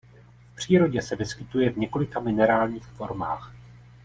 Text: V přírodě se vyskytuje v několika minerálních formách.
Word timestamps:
V 0.43 0.55
přírodě 0.55 1.01
se 1.01 1.15
vyskytuje 1.15 1.69
v 1.69 1.77
několika 1.77 2.19
minerálních 2.19 2.85
formách. 2.85 3.53